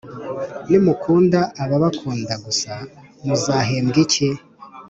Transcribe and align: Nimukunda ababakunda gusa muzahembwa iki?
Nimukunda 0.69 1.39
ababakunda 1.63 2.33
gusa 2.45 2.73
muzahembwa 3.25 3.97
iki? 4.05 4.29